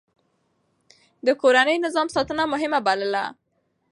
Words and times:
ده 1.25 1.31
د 1.35 1.37
کورني 1.41 1.75
نظم 1.85 2.07
ساتنه 2.15 2.43
مهمه 2.53 2.79
بلله. 2.87 3.25